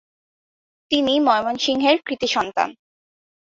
তিনি 0.91 1.13
ময়মনসিংহের 1.19 1.97
কৃতি 2.05 2.27
সন্তান। 2.27 2.69